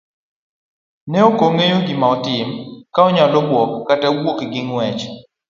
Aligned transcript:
Nokong'eyo 1.11 1.77
gima 1.87 2.07
otim, 2.15 2.47
kaonyalo 2.95 3.37
buok 3.49 3.71
kata 3.87 4.07
wuok 4.17 4.39
gi 4.51 4.59
ng'uech. 4.67 5.01